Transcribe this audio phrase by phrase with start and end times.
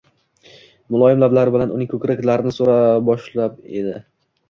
[0.95, 2.81] Muloyim lablari bilan uning ko‘kraklarini so‘ra
[3.15, 3.99] boshlab edi